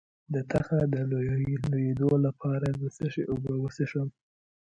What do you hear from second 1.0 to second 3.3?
لوییدو لپاره د څه شي